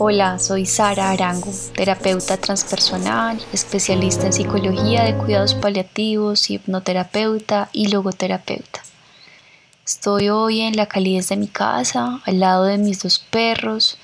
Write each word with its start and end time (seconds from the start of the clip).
Hola, 0.00 0.38
soy 0.38 0.64
Sara 0.64 1.10
Arango, 1.10 1.50
terapeuta 1.74 2.36
transpersonal, 2.36 3.44
especialista 3.52 4.26
en 4.26 4.32
psicología 4.32 5.02
de 5.02 5.16
cuidados 5.16 5.56
paliativos, 5.56 6.50
hipnoterapeuta 6.50 7.68
y 7.72 7.88
logoterapeuta. 7.88 8.80
Estoy 9.84 10.28
hoy 10.28 10.60
en 10.60 10.76
la 10.76 10.86
calidez 10.86 11.30
de 11.30 11.36
mi 11.36 11.48
casa, 11.48 12.20
al 12.24 12.38
lado 12.38 12.62
de 12.66 12.78
mis 12.78 13.02
dos 13.02 13.18
perros, 13.18 13.98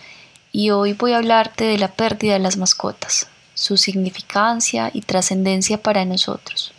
y 0.51 0.71
hoy 0.71 0.95
voy 0.95 1.13
a 1.13 1.19
hablarte 1.19 1.63
de 1.63 1.79
la 1.79 1.93
pérdida 1.93 2.33
de 2.33 2.41
las 2.41 2.57
mascotas, 2.57 3.29
su 3.55 3.77
significancia 3.77 4.91
y 4.93 5.03
trascendencia 5.03 5.81
para 5.81 6.05
nosotros. 6.05 6.73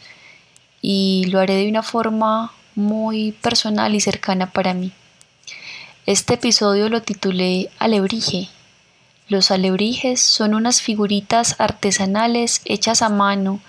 Y 0.81 1.27
lo 1.27 1.39
haré 1.39 1.55
de 1.55 1.70
una 1.70 1.84
forma 1.84 2.52
muy 2.75 3.31
personal 3.31 3.95
y 3.95 4.02
cercana 4.02 4.52
para 4.52 4.73
mí. 4.73 4.91
Este 6.05 6.34
episodio 6.34 6.89
lo 6.89 7.02
titulé 7.02 7.70
Alebrije 7.80 8.50
los 9.27 9.49
alebrijes 9.49 10.21
son 10.21 10.53
unas 10.53 10.81
figuritas 10.81 11.55
artesanales 11.59 12.61
hechas 12.66 13.02
a 13.02 13.09
mano, 13.09 13.59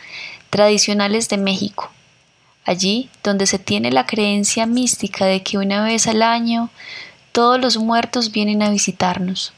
tradicionales 0.51 1.29
de 1.29 1.39
México. 1.39 1.91
Allí 2.65 3.09
donde 3.23 3.47
se 3.47 3.59
tiene 3.59 3.91
la 3.91 4.07
creencia 4.07 4.67
mística 4.67 5.25
de 5.25 5.43
que 5.43 5.57
una 5.57 5.83
vez 5.85 6.07
al 6.07 6.23
año 6.23 6.69
todos 7.33 7.61
los 7.61 7.79
muertos 7.79 8.33
vienen 8.33 8.63
a 8.63 8.71
visitarnos. 8.71 9.53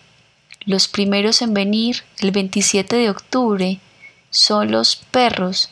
Los 0.64 0.86
primeros 0.86 1.42
en 1.42 1.54
venir, 1.54 2.04
el 2.18 2.30
27 2.30 2.96
de 2.96 3.10
octubre, 3.10 3.80
son 4.30 4.70
los 4.70 4.96
perros, 4.96 5.70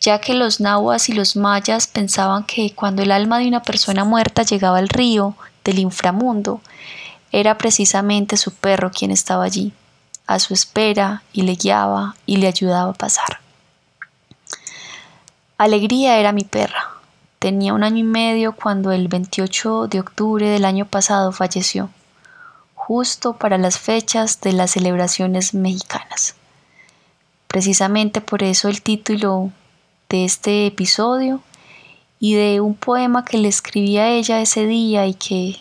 ya 0.00 0.20
que 0.20 0.34
los 0.34 0.60
nahuas 0.60 1.08
y 1.08 1.12
los 1.12 1.36
mayas 1.36 1.86
pensaban 1.86 2.44
que 2.44 2.72
cuando 2.74 3.02
el 3.02 3.12
alma 3.12 3.38
de 3.38 3.48
una 3.48 3.62
persona 3.62 4.04
muerta 4.04 4.42
llegaba 4.42 4.78
al 4.78 4.88
río 4.88 5.36
del 5.64 5.78
inframundo, 5.80 6.62
era 7.32 7.58
precisamente 7.58 8.36
su 8.36 8.52
perro 8.52 8.90
quien 8.90 9.10
estaba 9.10 9.44
allí, 9.44 9.72
a 10.26 10.38
su 10.38 10.54
espera, 10.54 11.22
y 11.32 11.42
le 11.42 11.54
guiaba 11.54 12.16
y 12.26 12.36
le 12.36 12.48
ayudaba 12.48 12.90
a 12.90 12.94
pasar. 12.94 13.40
Alegría 15.56 16.18
era 16.18 16.32
mi 16.32 16.44
perra. 16.44 16.92
Tenía 17.38 17.74
un 17.74 17.84
año 17.84 17.98
y 17.98 18.04
medio 18.04 18.52
cuando 18.52 18.92
el 18.92 19.08
28 19.08 19.88
de 19.88 20.00
octubre 20.00 20.48
del 20.48 20.64
año 20.64 20.86
pasado 20.86 21.32
falleció, 21.32 21.90
justo 22.74 23.34
para 23.34 23.58
las 23.58 23.78
fechas 23.78 24.40
de 24.40 24.52
las 24.52 24.72
celebraciones 24.72 25.54
mexicanas. 25.54 26.34
Precisamente 27.48 28.20
por 28.20 28.42
eso 28.42 28.68
el 28.68 28.82
título 28.82 29.50
de 30.08 30.24
este 30.24 30.66
episodio 30.66 31.40
y 32.20 32.34
de 32.34 32.60
un 32.60 32.74
poema 32.74 33.24
que 33.24 33.38
le 33.38 33.48
escribí 33.48 33.98
a 33.98 34.08
ella 34.08 34.40
ese 34.40 34.66
día 34.66 35.06
y 35.06 35.14
que 35.14 35.56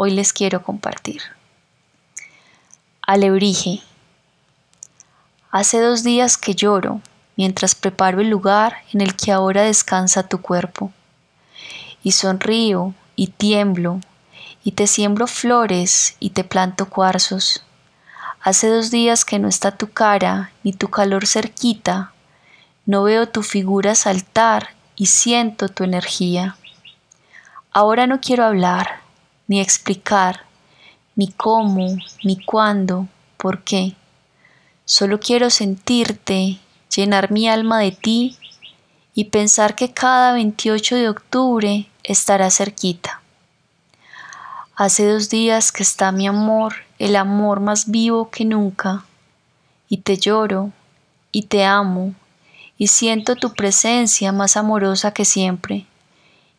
hoy 0.00 0.12
les 0.12 0.32
quiero 0.32 0.62
compartir. 0.62 1.22
Alebrije. 3.02 3.82
Hace 5.50 5.80
dos 5.80 6.04
días 6.04 6.38
que 6.38 6.54
lloro 6.54 7.00
mientras 7.36 7.74
preparo 7.74 8.20
el 8.20 8.30
lugar 8.30 8.76
en 8.92 9.00
el 9.00 9.16
que 9.16 9.32
ahora 9.32 9.62
descansa 9.62 10.28
tu 10.28 10.40
cuerpo. 10.40 10.92
Y 12.04 12.12
sonrío 12.12 12.94
y 13.16 13.26
tiemblo 13.26 14.00
y 14.62 14.72
te 14.72 14.86
siembro 14.86 15.26
flores 15.26 16.16
y 16.20 16.30
te 16.30 16.44
planto 16.44 16.88
cuarzos. 16.88 17.64
Hace 18.40 18.68
dos 18.68 18.92
días 18.92 19.24
que 19.24 19.40
no 19.40 19.48
está 19.48 19.72
tu 19.72 19.90
cara 19.90 20.52
ni 20.62 20.72
tu 20.72 20.90
calor 20.90 21.26
cerquita. 21.26 22.12
No 22.86 23.02
veo 23.02 23.28
tu 23.28 23.42
figura 23.42 23.96
saltar 23.96 24.68
y 24.94 25.06
siento 25.06 25.68
tu 25.68 25.82
energía. 25.82 26.56
Ahora 27.72 28.06
no 28.06 28.20
quiero 28.20 28.44
hablar, 28.44 29.07
ni 29.48 29.60
explicar, 29.60 30.42
ni 31.16 31.32
cómo, 31.32 31.96
ni 32.22 32.36
cuándo, 32.44 33.08
por 33.36 33.64
qué. 33.64 33.94
Solo 34.84 35.18
quiero 35.18 35.50
sentirte, 35.50 36.58
llenar 36.94 37.32
mi 37.32 37.48
alma 37.48 37.80
de 37.80 37.90
ti 37.92 38.36
y 39.14 39.24
pensar 39.24 39.74
que 39.74 39.92
cada 39.92 40.32
28 40.34 40.94
de 40.94 41.08
octubre 41.08 41.88
estará 42.04 42.50
cerquita. 42.50 43.20
Hace 44.76 45.08
dos 45.08 45.28
días 45.28 45.72
que 45.72 45.82
está 45.82 46.12
mi 46.12 46.28
amor, 46.28 46.74
el 47.00 47.16
amor 47.16 47.58
más 47.58 47.90
vivo 47.90 48.30
que 48.30 48.44
nunca, 48.44 49.04
y 49.88 49.98
te 49.98 50.18
lloro, 50.18 50.70
y 51.32 51.42
te 51.42 51.64
amo, 51.64 52.14
y 52.76 52.86
siento 52.86 53.34
tu 53.34 53.54
presencia 53.54 54.30
más 54.30 54.56
amorosa 54.56 55.12
que 55.12 55.24
siempre, 55.24 55.86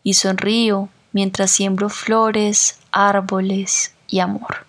y 0.04 0.16
sonrío 0.16 0.90
mientras 1.12 1.52
siembro 1.52 1.90
flores, 1.90 2.80
árboles 2.92 3.94
y 4.08 4.20
amor. 4.20 4.66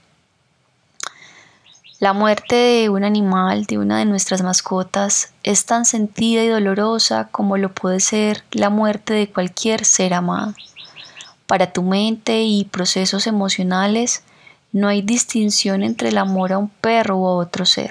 La 2.00 2.14
muerte 2.14 2.56
de 2.56 2.88
un 2.88 3.04
animal, 3.04 3.66
de 3.66 3.76
una 3.76 3.98
de 3.98 4.06
nuestras 4.06 4.40
mascotas, 4.42 5.34
es 5.42 5.66
tan 5.66 5.84
sentida 5.84 6.42
y 6.42 6.48
dolorosa 6.48 7.28
como 7.30 7.58
lo 7.58 7.74
puede 7.74 8.00
ser 8.00 8.42
la 8.52 8.70
muerte 8.70 9.12
de 9.12 9.30
cualquier 9.30 9.84
ser 9.84 10.14
amado. 10.14 10.54
Para 11.46 11.72
tu 11.72 11.82
mente 11.82 12.40
y 12.42 12.64
procesos 12.64 13.26
emocionales, 13.26 14.22
no 14.72 14.88
hay 14.88 15.02
distinción 15.02 15.82
entre 15.82 16.08
el 16.08 16.16
amor 16.16 16.54
a 16.54 16.58
un 16.58 16.68
perro 16.68 17.18
o 17.18 17.28
a 17.28 17.36
otro 17.36 17.66
ser. 17.66 17.90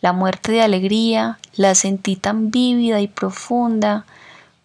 La 0.00 0.12
muerte 0.12 0.52
de 0.52 0.62
alegría 0.62 1.38
la 1.56 1.74
sentí 1.74 2.16
tan 2.16 2.50
vívida 2.50 3.00
y 3.00 3.08
profunda 3.08 4.06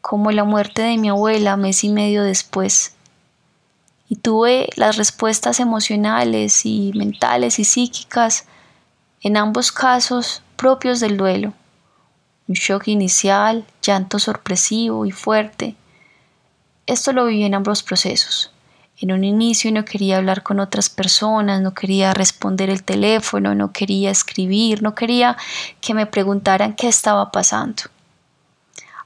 como 0.01 0.31
la 0.31 0.43
muerte 0.43 0.81
de 0.81 0.97
mi 0.97 1.09
abuela 1.09 1.57
mes 1.57 1.83
y 1.83 1.89
medio 1.89 2.23
después. 2.23 2.95
Y 4.07 4.15
tuve 4.15 4.69
las 4.75 4.97
respuestas 4.97 5.59
emocionales 5.59 6.65
y 6.65 6.91
mentales 6.95 7.59
y 7.59 7.63
psíquicas, 7.63 8.45
en 9.21 9.37
ambos 9.37 9.71
casos 9.71 10.41
propios 10.55 10.99
del 10.99 11.17
duelo. 11.17 11.53
Un 12.47 12.55
shock 12.55 12.87
inicial, 12.87 13.65
llanto 13.81 14.17
sorpresivo 14.17 15.05
y 15.05 15.11
fuerte. 15.11 15.75
Esto 16.87 17.13
lo 17.13 17.25
viví 17.25 17.43
en 17.43 17.53
ambos 17.53 17.83
procesos. 17.83 18.51
En 19.01 19.11
un 19.11 19.23
inicio 19.23 19.71
no 19.71 19.85
quería 19.85 20.17
hablar 20.17 20.43
con 20.43 20.59
otras 20.59 20.89
personas, 20.89 21.61
no 21.61 21.73
quería 21.73 22.13
responder 22.13 22.69
el 22.69 22.83
teléfono, 22.83 23.55
no 23.55 23.71
quería 23.71 24.11
escribir, 24.11 24.81
no 24.81 24.95
quería 24.95 25.37
que 25.79 25.93
me 25.93 26.05
preguntaran 26.05 26.73
qué 26.75 26.87
estaba 26.87 27.31
pasando. 27.31 27.83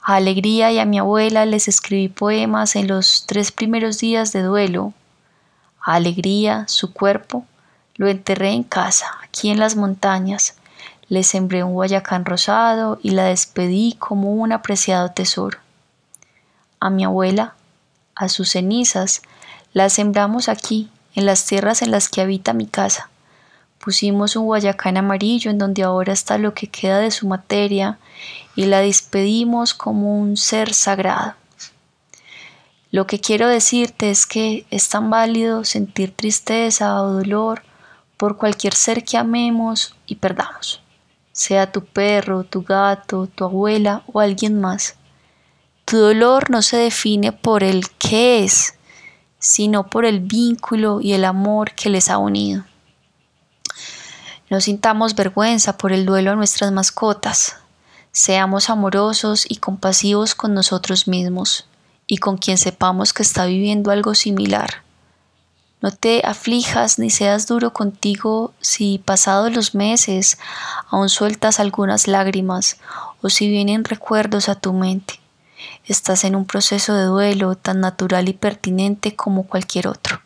A 0.06 0.16
Alegría 0.16 0.70
y 0.70 0.80
a 0.80 0.86
mi 0.86 1.00
abuela 1.00 1.46
les 1.46 1.70
escribí 1.70 2.10
poemas 2.10 2.76
en 2.76 2.90
los 2.90 3.24
tres 3.26 3.54
primeros 3.54 4.00
días 4.00 4.34
de 4.34 4.42
duelo. 4.42 4.94
A 5.82 5.94
Alegría, 5.94 6.66
su 6.68 6.92
cuerpo, 6.92 7.46
lo 7.96 8.10
enterré 8.10 8.50
en 8.50 8.64
casa, 8.64 9.08
aquí 9.24 9.50
en 9.50 9.62
las 9.62 9.78
montañas. 9.78 10.56
Le 11.08 11.24
sembré 11.24 11.64
un 11.64 11.72
guayacán 11.72 12.26
rosado 12.26 13.00
y 13.02 13.12
la 13.12 13.24
despedí 13.24 13.96
como 13.98 14.34
un 14.34 14.52
apreciado 14.52 15.12
tesoro. 15.12 15.60
A 16.82 16.90
mi 16.90 17.06
abuela, 17.06 17.56
a 18.14 18.28
sus 18.28 18.50
cenizas, 18.50 19.22
las 19.72 19.94
sembramos 19.94 20.50
aquí, 20.50 20.90
en 21.16 21.26
las 21.26 21.46
tierras 21.46 21.82
en 21.82 21.92
las 21.92 22.10
que 22.10 22.20
habita 22.20 22.52
mi 22.52 22.68
casa. 22.68 23.10
Pusimos 23.80 24.36
un 24.36 24.48
guayacán 24.48 24.98
amarillo 24.98 25.50
en 25.50 25.60
donde 25.60 25.84
ahora 25.84 26.12
está 26.12 26.38
lo 26.38 26.54
que 26.54 26.68
queda 26.68 27.00
de 27.00 27.12
su 27.12 27.26
materia 27.26 28.00
y 28.56 28.66
la 28.66 28.82
despedimos 28.82 29.74
como 29.74 30.20
un 30.20 30.38
ser 30.38 30.74
sagrado. 30.74 31.36
Lo 32.92 33.08
que 33.08 33.20
quiero 33.20 33.48
decirte 33.48 34.12
es 34.12 34.28
que 34.28 34.68
es 34.70 34.88
tan 34.90 35.10
válido 35.10 35.66
sentir 35.66 36.16
tristeza 36.16 37.02
o 37.02 37.14
dolor 37.14 37.64
por 38.18 38.38
cualquier 38.38 38.76
ser 38.76 39.04
que 39.04 39.18
amemos 39.18 39.96
y 40.06 40.16
perdamos, 40.16 40.82
sea 41.32 41.72
tu 41.72 41.84
perro, 41.84 42.44
tu 42.44 42.62
gato, 42.62 43.28
tu 43.28 43.46
abuela 43.46 44.04
o 44.14 44.20
alguien 44.20 44.62
más. 44.62 44.96
Tu 45.86 45.98
dolor 45.98 46.52
no 46.52 46.62
se 46.62 46.78
define 46.78 47.32
por 47.32 47.64
el 47.64 47.90
qué 47.98 48.44
es, 48.44 48.76
sino 49.40 49.88
por 49.88 50.06
el 50.06 50.20
vínculo 50.20 51.02
y 51.02 51.14
el 51.14 51.26
amor 51.26 51.72
que 51.72 51.90
les 51.90 52.10
ha 52.10 52.20
unido. 52.20 52.64
No 54.50 54.62
sintamos 54.62 55.16
vergüenza 55.16 55.78
por 55.78 55.92
el 55.92 56.06
duelo 56.06 56.32
a 56.32 56.36
nuestras 56.36 56.72
mascotas. 56.72 57.58
Seamos 58.16 58.70
amorosos 58.70 59.44
y 59.50 59.56
compasivos 59.56 60.36
con 60.36 60.54
nosotros 60.54 61.08
mismos 61.08 61.66
y 62.06 62.20
con 62.20 62.38
quien 62.38 62.60
sepamos 62.60 63.12
que 63.12 63.24
está 63.24 63.48
viviendo 63.48 63.90
algo 63.90 64.14
similar. 64.14 64.84
No 65.82 65.90
te 65.90 66.22
aflijas 66.24 67.00
ni 67.00 67.10
seas 67.10 67.48
duro 67.48 67.74
contigo 67.74 68.54
si 68.62 69.00
pasados 69.00 69.52
los 69.52 69.74
meses 69.74 70.38
aún 70.92 71.10
sueltas 71.10 71.60
algunas 71.60 72.08
lágrimas 72.08 72.78
o 73.24 73.32
si 73.32 73.50
vienen 73.50 73.84
recuerdos 73.84 74.48
a 74.48 74.54
tu 74.54 74.74
mente. 74.74 75.20
Estás 75.84 76.24
en 76.24 76.36
un 76.36 76.46
proceso 76.46 76.94
de 76.94 77.06
duelo 77.06 77.56
tan 77.56 77.80
natural 77.80 78.30
y 78.30 78.34
pertinente 78.34 79.16
como 79.16 79.48
cualquier 79.48 79.88
otro. 79.88 80.22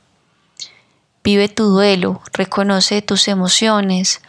Vive 1.23 1.47
tu 1.47 1.63
duelo, 1.69 2.21
reconoce 2.33 3.01
tus 3.01 3.29
emociones, 3.29 4.19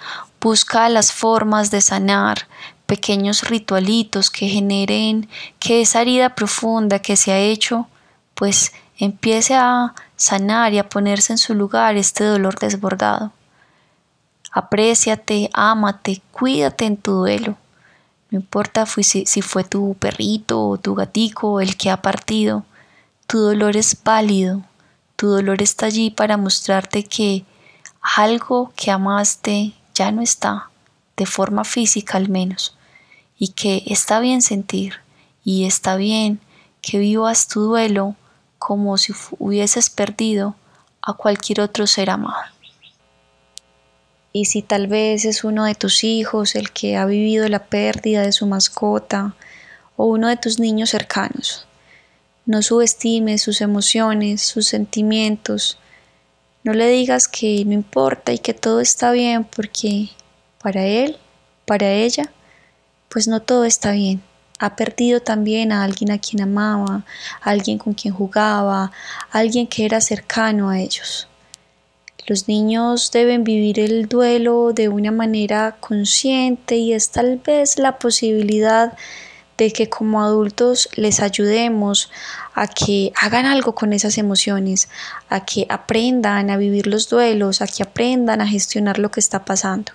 busca 0.40 0.88
las 0.88 1.12
formas 1.12 1.72
de 1.72 1.80
sanar, 1.80 2.46
pequeños 2.88 3.42
ritualitos 3.42 4.30
que 4.30 4.48
generen 4.48 5.28
que 5.58 5.82
esa 5.82 6.00
herida 6.00 6.34
profunda 6.34 7.00
que 7.00 7.16
se 7.16 7.32
ha 7.32 7.38
hecho, 7.38 7.86
pues 8.34 8.72
empiece 8.96 9.54
a 9.54 9.94
sanar 10.16 10.72
y 10.72 10.78
a 10.78 10.88
ponerse 10.88 11.34
en 11.34 11.38
su 11.38 11.54
lugar 11.54 11.98
este 11.98 12.24
dolor 12.24 12.58
desbordado. 12.58 13.30
Apréciate, 14.50 15.50
ámate, 15.52 16.22
cuídate 16.32 16.86
en 16.86 16.96
tu 16.96 17.12
duelo. 17.12 17.58
No 18.30 18.38
importa 18.38 18.86
si, 18.86 19.42
fue 19.42 19.64
tu 19.64 19.94
perrito 20.00 20.66
o 20.66 20.78
tu 20.78 20.94
gatico 20.94 21.60
el 21.60 21.76
que 21.76 21.90
ha 21.90 22.00
partido, 22.00 22.64
tu 23.26 23.38
dolor 23.38 23.76
es 23.76 24.02
válido, 24.02 24.62
tu 25.16 25.28
dolor 25.28 25.60
está 25.60 25.86
allí 25.86 26.10
para 26.10 26.38
mostrarte 26.38 27.04
que 27.04 27.44
algo 28.00 28.72
que 28.76 28.90
amaste 28.90 29.74
ya 29.94 30.10
no 30.10 30.22
está, 30.22 30.70
de 31.18 31.26
forma 31.26 31.64
física 31.64 32.16
al 32.16 32.30
menos, 32.30 32.77
y 33.38 33.48
que 33.48 33.82
está 33.86 34.20
bien 34.20 34.42
sentir 34.42 34.94
y 35.44 35.64
está 35.64 35.96
bien 35.96 36.40
que 36.82 36.98
vivas 36.98 37.48
tu 37.48 37.60
duelo 37.60 38.16
como 38.58 38.98
si 38.98 39.12
hubieses 39.38 39.90
perdido 39.90 40.56
a 41.00 41.14
cualquier 41.14 41.60
otro 41.60 41.86
ser 41.86 42.10
amado. 42.10 42.42
Y 44.32 44.44
si 44.46 44.62
tal 44.62 44.88
vez 44.88 45.24
es 45.24 45.44
uno 45.44 45.64
de 45.64 45.74
tus 45.74 46.04
hijos 46.04 46.54
el 46.54 46.70
que 46.70 46.96
ha 46.96 47.06
vivido 47.06 47.48
la 47.48 47.66
pérdida 47.66 48.22
de 48.22 48.32
su 48.32 48.46
mascota 48.46 49.34
o 49.96 50.06
uno 50.06 50.28
de 50.28 50.36
tus 50.36 50.58
niños 50.58 50.90
cercanos, 50.90 51.66
no 52.48 52.62
subestimes 52.62 53.42
sus 53.42 53.60
emociones, 53.60 54.40
sus 54.40 54.66
sentimientos. 54.66 55.78
No 56.64 56.72
le 56.72 56.88
digas 56.88 57.28
que 57.28 57.62
no 57.66 57.74
importa 57.74 58.32
y 58.32 58.38
que 58.38 58.54
todo 58.54 58.80
está 58.80 59.12
bien 59.12 59.44
porque 59.44 60.08
para 60.62 60.84
él, 60.86 61.18
para 61.66 61.92
ella, 61.92 62.32
pues 63.08 63.28
no 63.28 63.40
todo 63.40 63.64
está 63.64 63.92
bien. 63.92 64.22
Ha 64.58 64.74
perdido 64.74 65.20
también 65.20 65.70
a 65.70 65.84
alguien 65.84 66.10
a 66.10 66.18
quien 66.18 66.42
amaba, 66.42 67.04
a 67.40 67.50
alguien 67.50 67.78
con 67.78 67.94
quien 67.94 68.12
jugaba, 68.12 68.90
a 69.30 69.38
alguien 69.38 69.66
que 69.66 69.84
era 69.84 70.00
cercano 70.00 70.68
a 70.68 70.80
ellos. 70.80 71.28
Los 72.26 72.46
niños 72.46 73.10
deben 73.10 73.42
vivir 73.42 73.80
el 73.80 74.06
duelo 74.06 74.72
de 74.74 74.88
una 74.88 75.10
manera 75.10 75.76
consciente 75.80 76.76
y 76.76 76.92
es 76.92 77.10
tal 77.10 77.38
vez 77.38 77.78
la 77.78 77.98
posibilidad 77.98 78.92
de 79.56 79.72
que 79.72 79.88
como 79.88 80.22
adultos 80.22 80.88
les 80.94 81.20
ayudemos 81.20 82.10
a 82.54 82.68
que 82.68 83.12
hagan 83.20 83.46
algo 83.46 83.74
con 83.74 83.92
esas 83.92 84.18
emociones, 84.18 84.88
a 85.28 85.44
que 85.44 85.66
aprendan 85.68 86.50
a 86.50 86.56
vivir 86.56 86.86
los 86.86 87.08
duelos, 87.08 87.62
a 87.62 87.66
que 87.66 87.82
aprendan 87.82 88.40
a 88.40 88.46
gestionar 88.46 88.98
lo 88.98 89.10
que 89.10 89.20
está 89.20 89.44
pasando, 89.44 89.92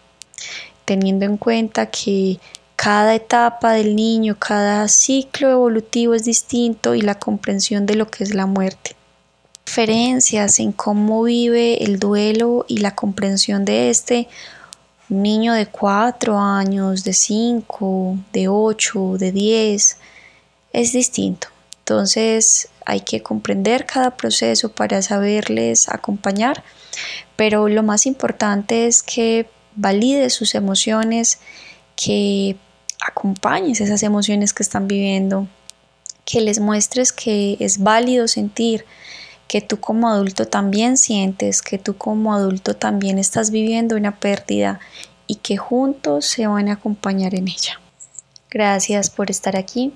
teniendo 0.85 1.25
en 1.25 1.37
cuenta 1.37 1.91
que 1.91 2.39
cada 2.83 3.15
etapa 3.15 3.71
del 3.73 3.95
niño, 3.95 4.37
cada 4.37 4.87
ciclo 4.87 5.49
evolutivo 5.49 6.13
es 6.15 6.25
distinto 6.25 6.95
y 6.95 7.01
la 7.01 7.15
comprensión 7.15 7.85
de 7.85 7.95
lo 7.95 8.11
que 8.11 8.23
es 8.23 8.33
la 8.33 8.45
muerte 8.45 8.95
diferencias 9.65 10.59
en 10.59 10.71
cómo 10.71 11.23
vive 11.23 11.83
el 11.83 11.97
duelo 11.97 12.63
y 12.67 12.77
la 12.77 12.93
comprensión 12.93 13.65
de 13.65 13.89
este. 13.89 14.27
Un 15.09 15.23
niño 15.23 15.53
de 15.53 15.65
4 15.65 16.37
años, 16.37 17.03
de 17.03 17.13
5, 17.13 18.17
de 18.33 18.47
8, 18.47 19.15
de 19.17 19.31
10, 19.31 19.97
es 20.73 20.93
distinto. 20.93 21.47
Entonces 21.79 22.69
hay 22.85 23.01
que 23.01 23.23
comprender 23.23 23.87
cada 23.87 24.15
proceso 24.15 24.69
para 24.69 25.01
saberles 25.01 25.89
acompañar, 25.89 26.63
pero 27.35 27.67
lo 27.67 27.81
más 27.81 28.05
importante 28.05 28.85
es 28.85 29.01
que 29.01 29.49
valides 29.75 30.33
sus 30.33 30.53
emociones, 30.53 31.39
que 31.95 32.57
acompañes 33.05 33.81
esas 33.81 34.03
emociones 34.03 34.53
que 34.53 34.63
están 34.63 34.87
viviendo, 34.87 35.47
que 36.25 36.41
les 36.41 36.59
muestres 36.59 37.11
que 37.11 37.57
es 37.59 37.79
válido 37.79 38.27
sentir, 38.27 38.85
que 39.47 39.61
tú 39.61 39.79
como 39.79 40.09
adulto 40.09 40.47
también 40.47 40.97
sientes, 40.97 41.61
que 41.61 41.77
tú 41.77 41.97
como 41.97 42.33
adulto 42.33 42.75
también 42.75 43.19
estás 43.19 43.51
viviendo 43.51 43.95
una 43.95 44.19
pérdida 44.19 44.79
y 45.27 45.35
que 45.35 45.57
juntos 45.57 46.25
se 46.25 46.47
van 46.47 46.69
a 46.69 46.73
acompañar 46.73 47.35
en 47.35 47.47
ella. 47.47 47.79
Gracias 48.49 49.09
por 49.09 49.31
estar 49.31 49.57
aquí. 49.57 49.93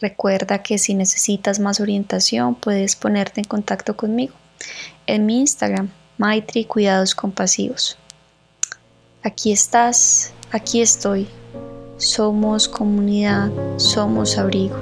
Recuerda 0.00 0.62
que 0.62 0.78
si 0.78 0.94
necesitas 0.94 1.60
más 1.60 1.80
orientación 1.80 2.54
puedes 2.54 2.96
ponerte 2.96 3.40
en 3.40 3.46
contacto 3.46 3.96
conmigo 3.96 4.34
en 5.06 5.26
mi 5.26 5.40
Instagram, 5.40 5.90
Maitri 6.18 6.64
Cuidados 6.64 7.14
Compasivos. 7.14 7.96
Aquí 9.22 9.52
estás, 9.52 10.32
aquí 10.50 10.80
estoy. 10.80 11.28
Somos 11.96 12.68
comunidad, 12.68 13.50
somos 13.76 14.36
abrigo. 14.36 14.76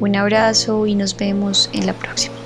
Un 0.00 0.14
abrazo 0.14 0.86
y 0.86 0.94
nos 0.94 1.16
vemos 1.16 1.70
en 1.72 1.86
la 1.86 1.94
próxima. 1.94 2.37